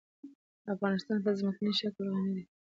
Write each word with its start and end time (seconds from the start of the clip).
افغانستان 0.73 1.17
په 1.25 1.31
ځمکنی 1.39 1.73
شکل 1.81 2.05
غني 2.13 2.31
دی. 2.35 2.43